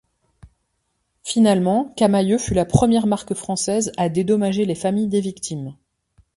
Finalement, 1.21 1.93
Camaïeu 1.95 2.39
fut 2.39 2.55
la 2.55 2.65
première 2.65 3.05
marque 3.05 3.35
française 3.35 3.91
à 3.97 4.09
dédommager 4.09 4.65
les 4.65 4.73
familles 4.73 5.07
des 5.09 5.21
victimes. 5.21 5.75